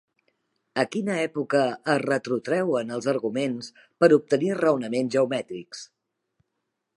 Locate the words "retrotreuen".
2.03-2.95